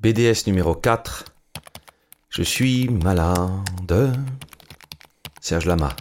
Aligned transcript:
BDS 0.00 0.46
numéro 0.46 0.76
4. 0.76 1.24
Je 2.28 2.42
suis 2.44 2.88
malade. 2.88 4.16
Serge 5.40 5.66
Lama. 5.66 5.96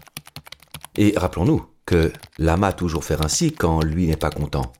Et 0.95 1.15
rappelons-nous 1.17 1.65
que 1.83 2.13
Lama 2.37 2.73
toujours 2.73 3.03
faire 3.03 3.25
ainsi 3.25 3.53
quand 3.53 3.81
lui 3.81 4.05
n'est 4.05 4.15
pas 4.15 4.29
content. 4.29 4.71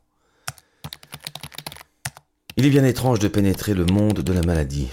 Il 2.58 2.68
est 2.68 2.70
bien 2.70 2.84
étrange 2.84 3.18
de 3.18 3.28
pénétrer 3.28 3.74
le 3.74 3.86
monde 3.86 4.20
de 4.20 4.34
la 4.34 4.44
maladie. 4.44 4.90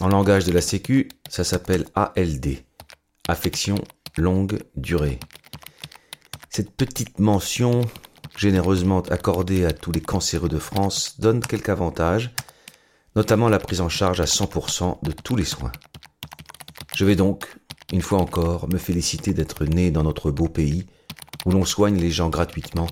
En 0.00 0.06
langage 0.06 0.44
de 0.44 0.52
la 0.52 0.60
Sécu, 0.60 1.08
ça 1.28 1.42
s'appelle 1.42 1.86
ALD, 1.96 2.62
affection 3.26 3.74
longue 4.16 4.62
durée. 4.76 5.18
Cette 6.48 6.70
petite 6.70 7.18
mention, 7.18 7.80
généreusement 8.36 9.00
accordée 9.00 9.64
à 9.64 9.72
tous 9.72 9.90
les 9.90 10.00
cancéreux 10.00 10.48
de 10.48 10.60
France, 10.60 11.18
donne 11.18 11.40
quelques 11.40 11.70
avantages, 11.70 12.32
notamment 13.16 13.48
la 13.48 13.58
prise 13.58 13.80
en 13.80 13.88
charge 13.88 14.20
à 14.20 14.24
100% 14.24 15.04
de 15.04 15.12
tous 15.12 15.36
les 15.36 15.44
soins. 15.44 15.72
Je 16.96 17.04
vais 17.04 17.16
donc, 17.16 17.46
une 17.92 18.02
fois 18.02 18.20
encore, 18.20 18.68
me 18.68 18.78
féliciter 18.78 19.34
d'être 19.34 19.64
né 19.64 19.90
dans 19.90 20.02
notre 20.02 20.30
beau 20.30 20.48
pays, 20.48 20.86
où 21.44 21.50
l'on 21.50 21.64
soigne 21.64 21.98
les 21.98 22.10
gens 22.10 22.30
gratuitement 22.30 22.86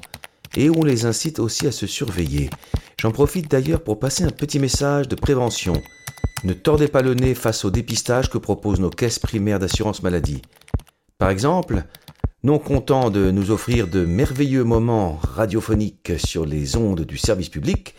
et 0.57 0.69
où 0.69 0.75
on 0.79 0.85
les 0.85 1.07
incite 1.07 1.39
aussi 1.39 1.67
à 1.67 1.73
se 1.73 1.87
surveiller. 1.87 2.51
J'en 3.01 3.11
profite 3.11 3.51
d'ailleurs 3.51 3.83
pour 3.83 3.99
passer 3.99 4.25
un 4.25 4.31
petit 4.31 4.59
message 4.59 5.09
de 5.09 5.15
prévention. 5.15 5.75
Ne 6.45 6.53
tordez 6.53 6.89
pas 6.89 7.03
le 7.03 7.15
nez 7.15 7.35
face 7.35 7.65
au 7.65 7.71
dépistage 7.71 8.29
que 8.29 8.39
proposent 8.39 8.81
nos 8.81 8.91
caisses 8.91 9.19
primaires 9.19 9.59
d'assurance 9.59 10.03
maladie. 10.03 10.43
Par 11.19 11.31
exemple, 11.31 11.85
non 12.43 12.59
content 12.59 13.11
de 13.11 13.31
nous 13.31 13.51
offrir 13.51 13.89
de 13.89 14.05
merveilleux 14.05 14.65
moments 14.65 15.19
radiophoniques 15.23 16.13
sur 16.19 16.45
les 16.45 16.77
ondes 16.77 17.03
du 17.03 17.17
service 17.17 17.49
public, 17.49 17.95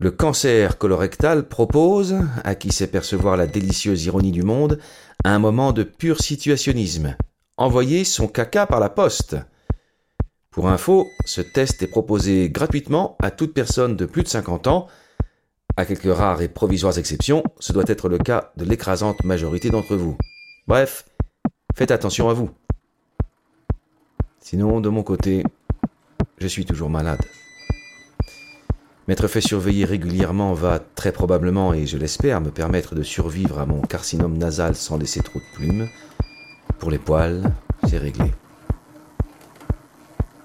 le 0.00 0.12
cancer 0.12 0.78
colorectal 0.78 1.48
propose, 1.48 2.16
à 2.44 2.54
qui 2.54 2.70
sait 2.70 2.86
percevoir 2.86 3.36
la 3.36 3.48
délicieuse 3.48 4.04
ironie 4.04 4.30
du 4.30 4.42
monde, 4.42 4.78
un 5.24 5.40
moment 5.40 5.72
de 5.72 5.82
pur 5.82 6.20
situationnisme. 6.20 7.16
Envoyer 7.56 8.04
son 8.04 8.28
caca 8.28 8.66
par 8.66 8.78
la 8.78 8.90
poste. 8.90 9.36
Pour 10.52 10.68
info, 10.68 11.06
ce 11.24 11.40
test 11.40 11.82
est 11.82 11.88
proposé 11.88 12.48
gratuitement 12.48 13.16
à 13.20 13.32
toute 13.32 13.52
personne 13.52 13.96
de 13.96 14.06
plus 14.06 14.22
de 14.22 14.28
50 14.28 14.68
ans. 14.68 14.86
À 15.76 15.84
quelques 15.84 16.14
rares 16.14 16.42
et 16.42 16.48
provisoires 16.48 16.98
exceptions, 16.98 17.42
ce 17.58 17.72
doit 17.72 17.84
être 17.88 18.08
le 18.08 18.18
cas 18.18 18.52
de 18.56 18.64
l'écrasante 18.64 19.24
majorité 19.24 19.70
d'entre 19.70 19.96
vous. 19.96 20.16
Bref, 20.68 21.06
faites 21.74 21.90
attention 21.90 22.28
à 22.28 22.34
vous. 22.34 22.50
Sinon, 24.40 24.80
de 24.80 24.88
mon 24.88 25.02
côté, 25.02 25.42
je 26.38 26.46
suis 26.46 26.64
toujours 26.64 26.88
malade. 26.88 27.20
M'être 29.08 29.26
fait 29.26 29.40
surveiller 29.40 29.86
régulièrement 29.86 30.52
va 30.52 30.78
très 30.78 31.12
probablement, 31.12 31.72
et 31.72 31.86
je 31.86 31.96
l'espère, 31.96 32.42
me 32.42 32.50
permettre 32.50 32.94
de 32.94 33.02
survivre 33.02 33.58
à 33.58 33.64
mon 33.64 33.80
carcinome 33.80 34.36
nasal 34.36 34.76
sans 34.76 34.98
laisser 34.98 35.20
trop 35.20 35.38
de 35.38 35.56
plumes. 35.56 35.88
Pour 36.78 36.90
les 36.90 36.98
poils, 36.98 37.50
c'est 37.88 37.96
réglé. 37.96 38.34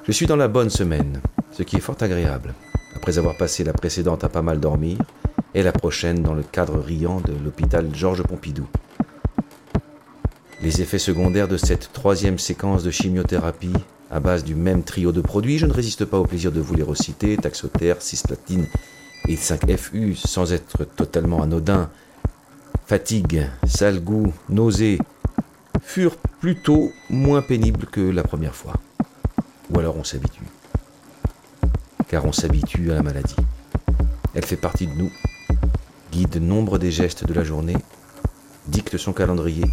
Je 0.06 0.14
suis 0.14 0.28
dans 0.28 0.38
la 0.38 0.48
bonne 0.48 0.70
semaine, 0.70 1.20
ce 1.52 1.62
qui 1.62 1.76
est 1.76 1.82
fort 1.82 1.98
agréable, 2.00 2.54
après 2.96 3.18
avoir 3.18 3.36
passé 3.36 3.66
la 3.66 3.74
précédente 3.74 4.24
à 4.24 4.30
pas 4.30 4.42
mal 4.42 4.62
dormir, 4.62 4.98
et 5.54 5.62
la 5.62 5.74
prochaine 5.74 6.24
dans 6.24 6.34
le 6.34 6.44
cadre 6.44 6.80
riant 6.80 7.20
de 7.20 7.34
l'hôpital 7.44 7.94
Georges 7.94 8.24
Pompidou. 8.24 8.68
Les 10.62 10.82
effets 10.82 11.00
secondaires 11.00 11.50
de 11.50 11.58
cette 11.58 11.92
troisième 11.92 12.40
séquence 12.40 12.84
de 12.84 12.92
chimiothérapie 12.92 13.74
à 14.14 14.20
base 14.20 14.44
du 14.44 14.54
même 14.54 14.84
trio 14.84 15.12
de 15.12 15.22
produits, 15.22 15.58
je 15.58 15.66
ne 15.66 15.74
résiste 15.74 16.06
pas 16.06 16.20
au 16.20 16.26
plaisir 16.26 16.52
de 16.52 16.62
vous 16.62 16.76
les 16.76 16.84
reciter, 16.84 17.36
taxotère, 17.36 18.00
cisplatine 18.00 18.68
et 19.28 19.36
5FU, 19.36 20.16
sans 20.16 20.54
être 20.54 20.84
totalement 20.84 21.42
anodin. 21.42 21.90
Fatigue, 22.86 23.50
sale 23.66 24.00
goût, 24.02 24.32
nausée, 24.50 25.00
furent 25.82 26.18
plutôt 26.40 26.92
moins 27.10 27.42
pénibles 27.42 27.88
que 27.88 28.02
la 28.02 28.22
première 28.22 28.54
fois. 28.54 28.76
Ou 29.72 29.80
alors 29.80 29.98
on 29.98 30.04
s'habitue. 30.04 30.46
Car 32.08 32.26
on 32.26 32.32
s'habitue 32.32 32.92
à 32.92 32.96
la 32.96 33.02
maladie. 33.02 33.36
Elle 34.36 34.46
fait 34.46 34.58
partie 34.58 34.86
de 34.86 34.94
nous, 34.94 35.12
guide 36.12 36.40
nombre 36.40 36.78
des 36.78 36.92
gestes 36.92 37.26
de 37.26 37.34
la 37.34 37.44
journée, 37.44 37.78
dicte 38.68 38.96
son 38.98 39.12
calendrier, 39.12 39.66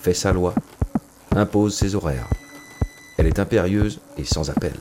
fait 0.00 0.14
sa 0.14 0.32
loi, 0.32 0.56
impose 1.36 1.76
ses 1.76 1.94
horaires. 1.94 2.26
Elle 3.20 3.26
est 3.26 3.38
impérieuse 3.38 4.00
et 4.16 4.24
sans 4.24 4.48
appel. 4.48 4.72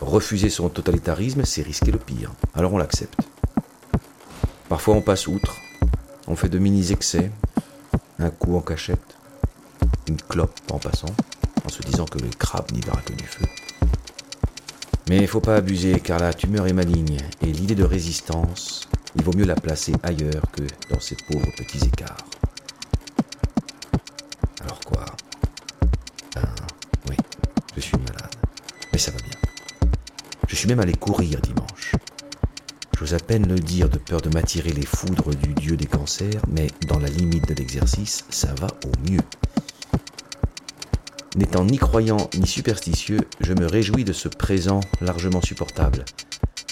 Refuser 0.00 0.50
son 0.50 0.68
totalitarisme, 0.68 1.44
c'est 1.44 1.62
risquer 1.62 1.90
le 1.90 1.98
pire. 1.98 2.30
Alors 2.54 2.72
on 2.74 2.78
l'accepte. 2.78 3.18
Parfois 4.68 4.94
on 4.94 5.00
passe 5.00 5.26
outre, 5.26 5.56
on 6.28 6.36
fait 6.36 6.48
de 6.48 6.60
mini-excès, 6.60 7.32
un 8.20 8.30
coup 8.30 8.56
en 8.56 8.60
cachette, 8.60 9.16
une 10.06 10.16
clope 10.16 10.60
en 10.70 10.78
passant, 10.78 11.12
en 11.64 11.68
se 11.68 11.82
disant 11.82 12.04
que 12.04 12.20
le 12.20 12.28
crabe 12.28 12.70
n'y 12.70 12.82
verra 12.82 13.00
que 13.00 13.14
du 13.14 13.24
feu. 13.24 13.46
Mais 15.08 15.16
il 15.16 15.26
faut 15.26 15.40
pas 15.40 15.56
abuser 15.56 15.98
car 15.98 16.20
la 16.20 16.32
tumeur 16.32 16.68
est 16.68 16.72
maligne 16.72 17.18
et 17.40 17.46
l'idée 17.46 17.74
de 17.74 17.82
résistance, 17.82 18.88
il 19.16 19.24
vaut 19.24 19.34
mieux 19.36 19.44
la 19.44 19.56
placer 19.56 19.92
ailleurs 20.04 20.44
que 20.52 20.62
dans 20.88 21.00
ces 21.00 21.16
pauvres 21.16 21.50
petits 21.56 21.84
écarts. 21.84 22.28
Suis 30.62 30.68
même 30.68 30.78
allé 30.78 30.92
courir 30.92 31.40
dimanche. 31.40 31.96
J'ose 32.96 33.14
à 33.14 33.18
peine 33.18 33.48
le 33.48 33.58
dire 33.58 33.88
de 33.88 33.98
peur 33.98 34.20
de 34.20 34.28
m'attirer 34.28 34.70
les 34.70 34.86
foudres 34.86 35.34
du 35.34 35.54
dieu 35.54 35.76
des 35.76 35.86
cancers, 35.86 36.40
mais 36.48 36.68
dans 36.86 37.00
la 37.00 37.08
limite 37.08 37.48
de 37.48 37.54
l'exercice, 37.54 38.24
ça 38.30 38.54
va 38.60 38.68
au 38.86 39.10
mieux. 39.10 39.22
N'étant 41.34 41.64
ni 41.64 41.78
croyant 41.78 42.30
ni 42.38 42.46
superstitieux, 42.46 43.18
je 43.40 43.54
me 43.54 43.66
réjouis 43.66 44.04
de 44.04 44.12
ce 44.12 44.28
présent 44.28 44.78
largement 45.00 45.42
supportable, 45.42 46.04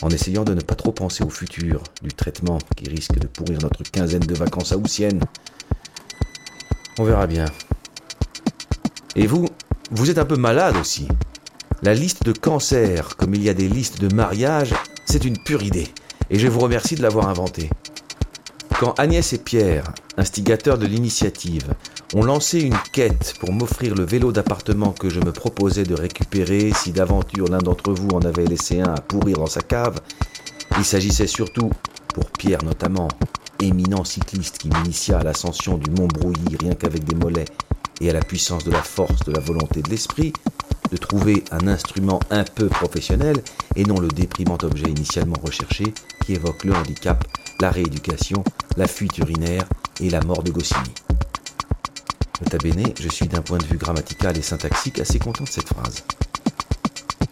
en 0.02 0.10
essayant 0.10 0.44
de 0.44 0.54
ne 0.54 0.60
pas 0.60 0.76
trop 0.76 0.92
penser 0.92 1.24
au 1.24 1.30
futur 1.30 1.82
du 2.00 2.12
traitement 2.12 2.58
qui 2.76 2.88
risque 2.88 3.18
de 3.18 3.26
pourrir 3.26 3.58
notre 3.60 3.82
quinzaine 3.82 4.20
de 4.20 4.34
vacances 4.36 4.70
haussiennes. 4.70 5.24
On 6.96 7.02
verra 7.02 7.26
bien. 7.26 7.46
Et 9.16 9.26
vous, 9.26 9.48
vous 9.90 10.10
êtes 10.10 10.18
un 10.18 10.26
peu 10.26 10.36
malade 10.36 10.76
aussi. 10.76 11.08
La 11.82 11.94
liste 11.94 12.24
de 12.24 12.32
cancers, 12.32 13.16
comme 13.16 13.34
il 13.34 13.42
y 13.42 13.48
a 13.48 13.54
des 13.54 13.66
listes 13.68 14.02
de 14.02 14.14
mariage, 14.14 14.74
c'est 15.06 15.24
une 15.24 15.38
pure 15.38 15.62
idée, 15.62 15.88
et 16.28 16.38
je 16.38 16.46
vous 16.46 16.60
remercie 16.60 16.94
de 16.94 17.00
l'avoir 17.00 17.26
inventée. 17.26 17.70
Quand 18.78 18.92
Agnès 18.98 19.32
et 19.32 19.38
Pierre, 19.38 19.90
instigateurs 20.18 20.76
de 20.76 20.84
l'initiative, 20.84 21.72
ont 22.12 22.22
lancé 22.22 22.60
une 22.60 22.76
quête 22.92 23.32
pour 23.40 23.54
m'offrir 23.54 23.94
le 23.94 24.04
vélo 24.04 24.30
d'appartement 24.30 24.92
que 24.92 25.08
je 25.08 25.20
me 25.20 25.32
proposais 25.32 25.84
de 25.84 25.94
récupérer 25.94 26.70
si 26.76 26.92
d'aventure 26.92 27.48
l'un 27.48 27.62
d'entre 27.62 27.94
vous 27.94 28.08
en 28.08 28.20
avait 28.20 28.44
laissé 28.44 28.82
un 28.82 28.92
à 28.92 29.00
pourrir 29.00 29.38
dans 29.38 29.46
sa 29.46 29.62
cave, 29.62 30.00
il 30.76 30.84
s'agissait 30.84 31.26
surtout, 31.26 31.70
pour 32.12 32.26
Pierre 32.32 32.62
notamment, 32.62 33.08
éminent 33.58 34.04
cycliste 34.04 34.58
qui 34.58 34.68
m'initia 34.68 35.20
à 35.20 35.22
l'ascension 35.22 35.78
du 35.78 35.90
mont 35.90 36.08
Brouilly 36.08 36.58
rien 36.60 36.74
qu'avec 36.74 37.04
des 37.04 37.16
mollets 37.16 37.46
et 38.02 38.10
à 38.10 38.12
la 38.12 38.20
puissance 38.20 38.64
de 38.64 38.70
la 38.70 38.82
force, 38.82 39.20
de 39.24 39.32
la 39.32 39.40
volonté, 39.40 39.80
de 39.80 39.88
l'esprit, 39.88 40.34
de 40.90 40.96
trouver 40.96 41.44
un 41.50 41.66
instrument 41.68 42.20
un 42.30 42.44
peu 42.44 42.66
professionnel 42.68 43.36
et 43.76 43.84
non 43.84 44.00
le 44.00 44.08
déprimant 44.08 44.58
objet 44.62 44.88
initialement 44.88 45.36
recherché 45.42 45.84
qui 46.24 46.34
évoque 46.34 46.64
le 46.64 46.74
handicap, 46.74 47.24
la 47.60 47.70
rééducation, 47.70 48.42
la 48.76 48.86
fuite 48.86 49.18
urinaire 49.18 49.64
et 50.00 50.10
la 50.10 50.20
mort 50.22 50.42
de 50.42 50.50
Goscinny. 50.50 50.94
Nota 52.42 52.58
bene, 52.58 52.94
je 52.98 53.08
suis 53.08 53.28
d'un 53.28 53.42
point 53.42 53.58
de 53.58 53.66
vue 53.66 53.76
grammatical 53.76 54.36
et 54.36 54.42
syntaxique 54.42 54.98
assez 54.98 55.18
content 55.18 55.44
de 55.44 55.48
cette 55.48 55.68
phrase. 55.68 56.04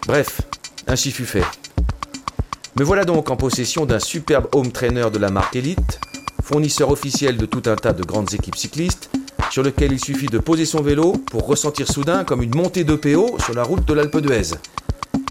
Bref, 0.06 0.42
ainsi 0.86 1.10
fut 1.10 1.26
fait. 1.26 1.44
Me 2.76 2.84
voilà 2.84 3.04
donc 3.04 3.30
en 3.30 3.36
possession 3.36 3.86
d'un 3.86 3.98
superbe 3.98 4.48
home 4.52 4.70
trainer 4.70 5.10
de 5.10 5.18
la 5.18 5.30
marque 5.30 5.56
Elite, 5.56 6.00
fournisseur 6.42 6.90
officiel 6.90 7.36
de 7.36 7.46
tout 7.46 7.62
un 7.66 7.76
tas 7.76 7.92
de 7.92 8.04
grandes 8.04 8.32
équipes 8.34 8.56
cyclistes, 8.56 9.10
sur 9.50 9.62
lequel 9.62 9.92
il 9.92 10.00
suffit 10.00 10.26
de 10.26 10.38
poser 10.38 10.64
son 10.64 10.82
vélo 10.82 11.12
pour 11.30 11.46
ressentir 11.46 11.90
soudain 11.90 12.24
comme 12.24 12.42
une 12.42 12.54
montée 12.54 12.84
de 12.84 12.94
PO 12.94 13.38
sur 13.38 13.54
la 13.54 13.62
route 13.62 13.84
de 13.86 13.94
l'Alpe 13.94 14.18
d'Huez. 14.18 14.54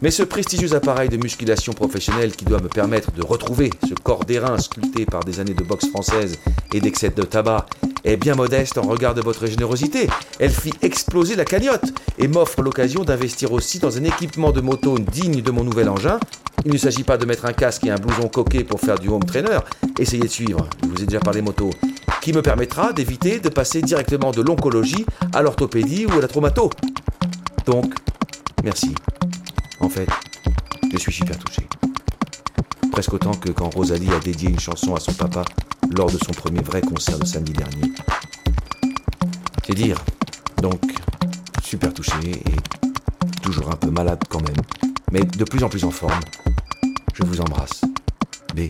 Mais 0.02 0.12
ce 0.12 0.22
prestigieux 0.22 0.76
appareil 0.76 1.10
de 1.10 1.18
musculation 1.18 1.74
professionnelle 1.74 2.32
qui 2.32 2.46
doit 2.46 2.62
me 2.62 2.68
permettre 2.68 3.12
de 3.12 3.26
retrouver 3.26 3.72
ce 3.88 3.96
corps 3.96 4.26
d'airain 4.26 4.60
sculpté 4.60 5.06
par 5.06 5.24
des 5.24 5.40
années 5.40 5.56
de 5.56 5.64
boxe 5.64 5.88
française 5.90 6.38
et 6.72 6.80
d'excès 6.80 7.10
de 7.10 7.24
tabac 7.24 7.66
est 8.04 8.18
bien 8.18 8.36
modeste 8.36 8.78
en 8.78 8.84
regard 8.84 9.16
de 9.16 9.22
votre 9.22 9.48
générosité. 9.48 10.08
Elle 10.40 10.52
fit 10.52 10.74
exploser 10.84 11.36
la 11.36 11.46
cagnotte 11.46 11.86
et 12.20 12.28
m'offre 12.28 12.62
l'occasion 12.62 13.04
d'investir 13.04 13.52
aussi 13.52 13.80
dans 13.80 13.98
un 13.98 14.04
équipement 14.04 14.52
de 14.52 14.62
moto 14.62 15.00
digne 15.00 15.42
de 15.42 15.52
mon 15.52 15.64
nouvel 15.64 15.90
engin. 15.90 16.20
Il 16.66 16.74
ne 16.74 16.78
s'agit 16.78 17.04
pas 17.04 17.18
de 17.18 17.26
mettre 17.26 17.46
un 17.46 17.54
casque 17.54 17.86
et 17.86 17.90
un 17.90 17.96
blouson 17.96 18.28
coquet 18.28 18.64
pour 18.64 18.80
faire 18.80 19.00
du 19.00 19.10
home 19.10 19.24
trainer. 19.24 19.60
Essayez 20.00 20.24
de 20.24 20.28
suivre, 20.28 20.70
je 20.84 20.90
vous 20.90 21.02
ai 21.02 21.06
déjà 21.06 21.20
parlé 21.20 21.42
moto 21.42 21.72
qui 22.28 22.34
me 22.34 22.42
permettra 22.42 22.92
d'éviter 22.92 23.40
de 23.40 23.48
passer 23.48 23.82
directement 23.82 24.32
de 24.32 24.42
l'oncologie 24.42 25.06
à 25.32 25.42
l'orthopédie 25.42 26.06
ou 26.08 26.12
à 26.12 26.20
la 26.20 26.28
traumato. 26.28 26.70
Donc, 27.66 27.94
merci. 28.66 28.94
En 29.80 29.88
fait, 29.88 30.10
je 30.92 30.98
suis 30.98 31.14
super 31.14 31.40
touché. 31.40 31.66
Presque 32.92 33.14
autant 33.14 33.32
que 33.32 33.50
quand 33.52 33.74
Rosalie 33.74 34.12
a 34.12 34.20
dédié 34.20 34.50
une 34.50 34.60
chanson 34.60 34.94
à 34.94 35.00
son 35.00 35.14
papa 35.14 35.46
lors 35.96 36.12
de 36.12 36.18
son 36.18 36.34
premier 36.34 36.60
vrai 36.60 36.82
concert 36.82 37.18
de 37.18 37.26
samedi 37.26 37.54
dernier. 37.54 37.94
C'est 39.66 39.76
dire. 39.76 40.04
Donc, 40.62 40.82
super 41.64 41.94
touché 41.94 42.20
et 42.32 43.42
toujours 43.42 43.72
un 43.72 43.78
peu 43.78 43.90
malade 43.90 44.20
quand 44.28 44.42
même, 44.42 44.66
mais 45.14 45.22
de 45.22 45.46
plus 45.46 45.64
en 45.64 45.70
plus 45.70 45.86
en 45.86 45.92
forme. 45.92 46.20
Je 47.14 47.24
vous 47.24 47.40
embrasse. 47.40 47.84
B. 48.54 48.64